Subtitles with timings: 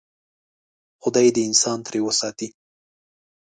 [1.01, 2.47] خدای دې انسان ترې وساتي.